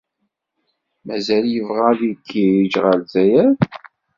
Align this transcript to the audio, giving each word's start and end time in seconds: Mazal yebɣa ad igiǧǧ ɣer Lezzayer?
Mazal 1.05 1.45
yebɣa 1.49 1.83
ad 1.91 1.99
igiǧǧ 2.09 2.73
ɣer 2.83 2.95
Lezzayer? 3.01 3.53